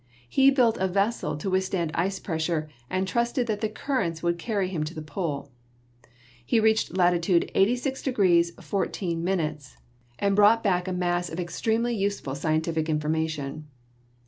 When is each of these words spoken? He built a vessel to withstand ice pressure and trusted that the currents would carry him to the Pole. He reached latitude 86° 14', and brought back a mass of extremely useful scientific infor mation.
He 0.27 0.49
built 0.49 0.79
a 0.79 0.87
vessel 0.87 1.37
to 1.37 1.49
withstand 1.51 1.91
ice 1.93 2.17
pressure 2.17 2.67
and 2.89 3.07
trusted 3.07 3.45
that 3.45 3.61
the 3.61 3.69
currents 3.69 4.23
would 4.23 4.39
carry 4.39 4.67
him 4.67 4.83
to 4.85 4.95
the 4.95 5.01
Pole. 5.03 5.51
He 6.43 6.59
reached 6.59 6.97
latitude 6.97 7.51
86° 7.53 8.63
14', 8.63 9.57
and 10.17 10.35
brought 10.35 10.63
back 10.63 10.87
a 10.87 10.91
mass 10.91 11.29
of 11.29 11.39
extremely 11.39 11.93
useful 11.95 12.33
scientific 12.33 12.87
infor 12.87 13.11
mation. 13.11 13.65